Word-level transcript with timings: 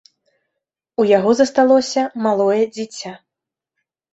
У 1.03 1.03
яго 1.17 1.31
засталося 1.41 2.01
малое 2.27 2.59
дзіця. 2.75 3.11